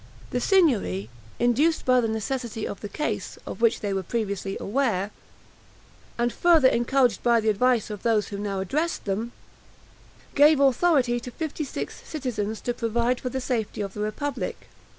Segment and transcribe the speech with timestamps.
[0.31, 5.11] The Signory, induced by the necessity of the case, of which they were previously aware,
[6.17, 9.31] and further encouraged by the advice of those who now addressed them,
[10.33, 14.67] gave authority to fifty six citizens to provide for the safety of the republic.